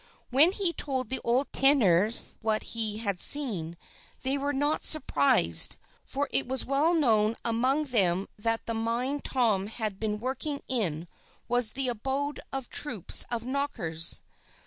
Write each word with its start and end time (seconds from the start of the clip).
When 0.31 0.51
he 0.51 0.73
told 0.73 1.11
the 1.11 1.19
old 1.23 1.53
tinners 1.53 2.35
what 2.41 2.63
he 2.73 2.97
had 2.97 3.19
seen, 3.19 3.77
they 4.23 4.35
were 4.35 4.51
not 4.51 4.83
surprised, 4.83 5.75
for 6.07 6.27
it 6.31 6.47
was 6.47 6.65
well 6.65 6.95
known 6.95 7.35
among 7.45 7.85
them 7.85 8.25
that 8.35 8.65
the 8.65 8.73
mine 8.73 9.19
Tom 9.19 9.67
had 9.67 9.99
been 9.99 10.17
working 10.19 10.61
in 10.67 11.07
was 11.47 11.73
the 11.73 11.87
abode 11.87 12.39
of 12.51 12.67
troops 12.67 13.27
of 13.29 13.45
Knockers. 13.45 14.21